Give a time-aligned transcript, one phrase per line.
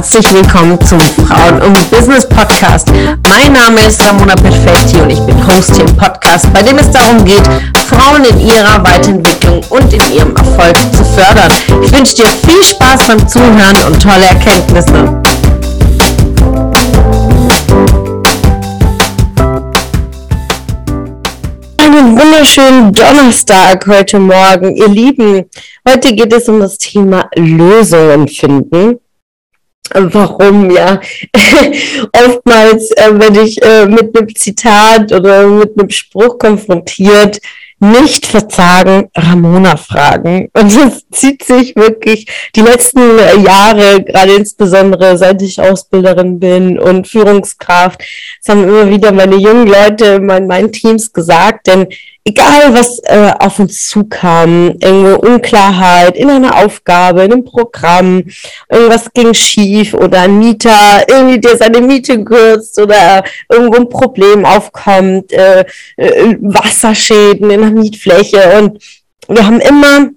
[0.00, 2.88] herzlich willkommen zum Frauen und Business Podcast.
[3.28, 6.90] Mein Name ist Ramona Perfetti und ich bin Host hier im Podcast, bei dem es
[6.90, 7.42] darum geht,
[7.86, 11.52] Frauen in ihrer Weiterentwicklung und in ihrem Erfolg zu fördern.
[11.84, 15.20] Ich wünsche dir viel Spaß beim Zuhören und tolle Erkenntnisse.
[21.76, 25.44] Einen wunderschönen Donnerstag heute Morgen, ihr Lieben.
[25.86, 28.98] Heute geht es um das Thema Lösungen finden
[29.92, 31.00] warum ja?
[32.12, 37.40] Oftmals äh, wenn ich äh, mit einem Zitat oder mit einem Spruch konfrontiert
[37.80, 40.50] nicht verzagen, Ramona fragen.
[40.52, 43.00] Und das zieht sich wirklich die letzten
[43.44, 48.02] Jahre, gerade insbesondere seit ich Ausbilderin bin und Führungskraft,
[48.44, 51.88] das haben immer wieder meine jungen Leute in meinen Teams gesagt, denn
[52.24, 58.24] egal was äh, auf uns zukam, irgendwo Unklarheit in einer Aufgabe, in einem Programm,
[58.68, 64.44] irgendwas ging schief oder ein Mieter irgendwie der seine Miete kürzt oder irgendwo ein Problem
[64.44, 65.64] aufkommt, äh,
[65.96, 68.82] äh, Wasserschäden in der Mietfläche und
[69.28, 70.10] wir haben immer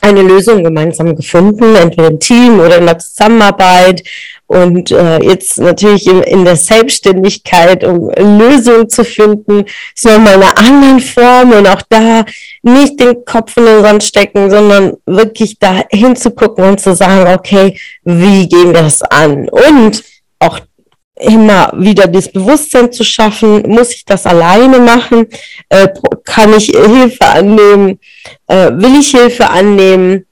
[0.00, 4.02] eine Lösung gemeinsam gefunden, entweder im Team oder in der Zusammenarbeit.
[4.46, 10.56] Und äh, jetzt natürlich in, in der Selbstständigkeit, um Lösungen zu finden, ist nochmal eine
[10.56, 12.24] andere Form und auch da
[12.62, 17.78] nicht den Kopf in den Sand stecken, sondern wirklich da hinzugucken und zu sagen, okay,
[18.04, 19.48] wie gehen wir das an?
[19.48, 20.02] Und
[20.40, 20.60] auch
[21.22, 25.26] immer wieder das Bewusstsein zu schaffen, muss ich das alleine machen?
[25.68, 25.88] Äh,
[26.24, 27.98] kann ich Hilfe annehmen?
[28.46, 30.26] Äh, will ich Hilfe annehmen?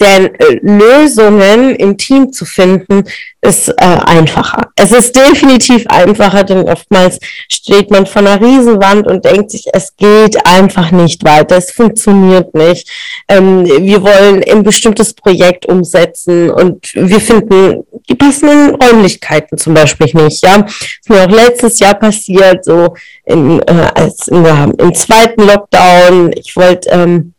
[0.00, 3.04] Denn äh, Lösungen im Team zu finden,
[3.42, 4.70] ist äh, einfacher.
[4.76, 9.96] Es ist definitiv einfacher, denn oftmals steht man vor einer Riesenwand und denkt sich, es
[9.96, 12.88] geht einfach nicht weiter, es funktioniert nicht.
[13.28, 20.10] Ähm, wir wollen ein bestimmtes Projekt umsetzen und wir finden die passenden Räumlichkeiten zum Beispiel
[20.14, 20.44] nicht.
[20.44, 22.94] Ja, das ist mir auch letztes Jahr passiert, so
[23.24, 26.32] in, äh, als in der, im zweiten Lockdown.
[26.34, 27.34] Ich wollte ähm,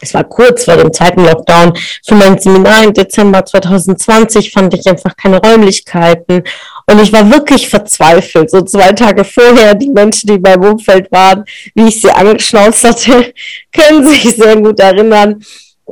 [0.00, 1.76] es war kurz vor dem zweiten Lockdown,
[2.06, 6.44] für mein Seminar im Dezember 2020 fand ich einfach keine Räumlichkeiten.
[6.86, 8.50] Und ich war wirklich verzweifelt.
[8.50, 11.44] So zwei Tage vorher, die Menschen, die meinem Umfeld waren,
[11.74, 13.32] wie ich sie angeschnauzt hatte,
[13.72, 15.42] können sich sehr gut erinnern.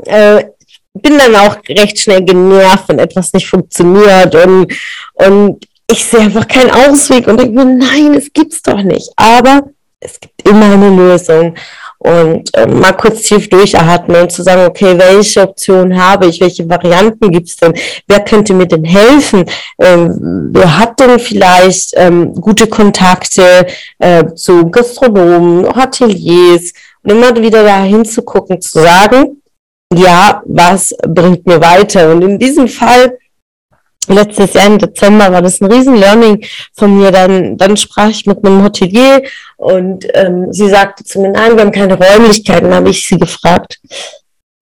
[0.04, 0.44] Äh,
[0.94, 4.72] bin dann auch recht schnell genervt, wenn etwas nicht funktioniert und,
[5.14, 9.10] und ich sehe einfach keinen Ausweg und denke mir, nein, es gibt's doch nicht.
[9.16, 9.68] Aber
[10.00, 11.54] es gibt immer eine Lösung
[11.98, 16.68] und äh, mal kurz tief durchatmen und zu sagen, okay, welche Option habe ich, welche
[16.68, 17.74] Varianten gibt es denn,
[18.06, 19.44] wer könnte mir denn helfen,
[19.80, 23.66] ähm, wer hat denn vielleicht ähm, gute Kontakte
[23.98, 26.72] äh, zu Gastronomen, Hoteliers?
[27.02, 29.40] Und immer wieder da hinzugucken, zu sagen,
[29.94, 32.10] ja, was bringt mir weiter?
[32.10, 33.16] Und in diesem Fall
[34.08, 36.44] letztes Jahr im Dezember war das ein riesen Learning
[36.74, 37.10] von mir.
[37.10, 39.22] Dann, dann sprach ich mit einem Hotelier
[39.56, 42.70] und ähm, sie sagte zu mir, nein, wir haben keine Räumlichkeiten.
[42.70, 43.78] Dann habe ich sie gefragt,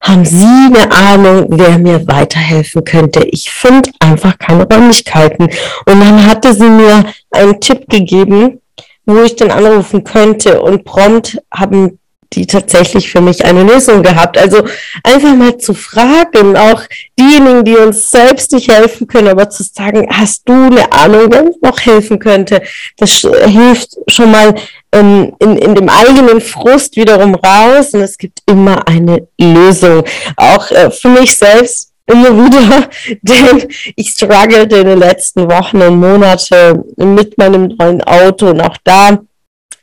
[0.04, 3.24] haben Sie eine Ahnung, wer mir weiterhelfen könnte?
[3.24, 5.44] Ich finde einfach keine Räumlichkeiten.
[5.44, 8.60] Und dann hatte sie mir einen Tipp gegeben,
[9.06, 10.60] wo ich dann anrufen könnte.
[10.60, 11.98] Und prompt haben
[12.34, 14.36] die tatsächlich für mich eine Lösung gehabt.
[14.38, 14.64] Also
[15.02, 16.82] einfach mal zu fragen, auch
[17.18, 21.44] diejenigen, die uns selbst nicht helfen können, aber zu sagen, hast du eine Ahnung, wer
[21.44, 22.62] uns noch helfen könnte?
[22.96, 24.54] Das hilft schon mal
[24.92, 30.04] ähm, in, in dem eigenen Frust wiederum raus und es gibt immer eine Lösung.
[30.36, 32.88] Auch äh, für mich selbst immer wieder,
[33.22, 38.76] denn ich struggelte in den letzten Wochen und Monaten mit meinem neuen Auto und auch
[38.84, 39.18] da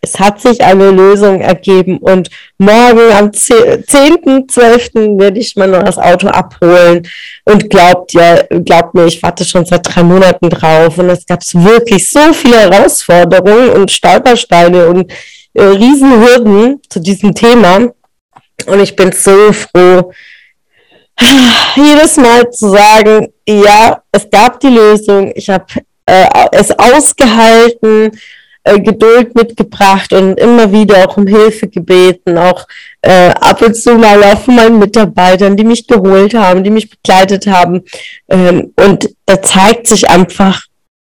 [0.04, 5.20] es hat sich eine Lösung ergeben und morgen am 10.12.
[5.20, 7.08] werde ich mal nur das Auto abholen.
[7.46, 10.98] Und glaubt ja, glaubt mir, ich warte schon seit drei Monaten drauf.
[10.98, 15.12] Und es gab wirklich so viele Herausforderungen und Stolpersteine und
[15.54, 17.92] äh, Riesenhürden zu diesem Thema.
[18.66, 20.12] Und ich bin so froh,
[21.76, 25.66] jedes Mal zu sagen, ja, es gab die Lösung, ich habe
[26.08, 28.12] äh, es ausgehalten
[28.64, 32.68] äh, Geduld mitgebracht und immer wieder auch um Hilfe gebeten, auch
[33.02, 36.90] äh, ab und zu mal auch von meinen Mitarbeitern, die mich geholt haben, die mich
[36.90, 37.84] begleitet haben.
[38.30, 40.62] Ähm, und da zeigt sich einfach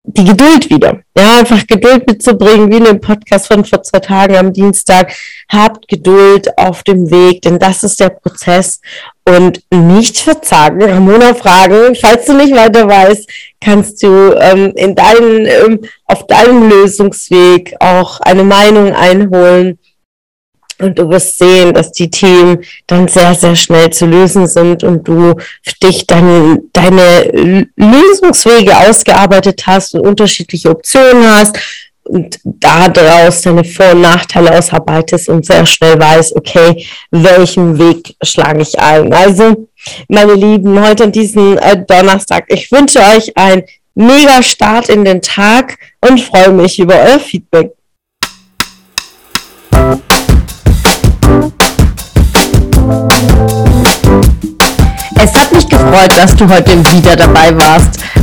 [0.05, 1.01] die Geduld wieder.
[1.17, 5.13] Ja, einfach Geduld mitzubringen, wie in dem Podcast von vor zwei Tagen am Dienstag.
[5.51, 8.81] Habt Geduld auf dem Weg, denn das ist der Prozess.
[9.25, 13.31] Und nicht verzagen, Ramona fragen, falls du nicht weiter weißt,
[13.63, 19.79] kannst du ähm, in deinen, ähm, auf deinem Lösungsweg auch eine Meinung einholen?
[20.79, 25.07] Und du wirst sehen, dass die Themen dann sehr, sehr schnell zu lösen sind und
[25.07, 25.35] du
[25.81, 31.57] dich dann deine Lösungswege ausgearbeitet hast und unterschiedliche Optionen hast
[32.05, 38.63] und daraus deine Vor- und Nachteile ausarbeitest und sehr schnell weißt, okay, welchen Weg schlage
[38.63, 39.13] ich ein.
[39.13, 39.69] Also,
[40.09, 43.63] meine Lieben, heute an diesem äh, Donnerstag, ich wünsche euch einen
[43.95, 47.73] mega Start in den Tag und freue mich über euer Feedback.
[55.25, 58.01] Es hat mich gefreut, dass du heute wieder dabei warst.